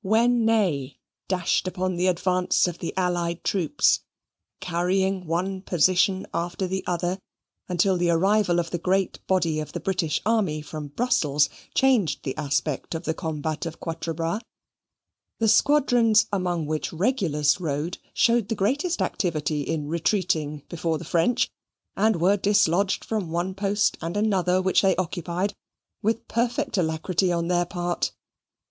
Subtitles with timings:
[0.00, 4.00] When Ney dashed upon the advance of the allied troops,
[4.58, 7.18] carrying one position after the other,
[7.68, 12.34] until the arrival of the great body of the British army from Brussels changed the
[12.38, 14.40] aspect of the combat of Quatre Bras,
[15.40, 21.50] the squadrons among which Regulus rode showed the greatest activity in retreating before the French,
[21.98, 25.52] and were dislodged from one post and another which they occupied
[26.00, 28.12] with perfect alacrity on their part.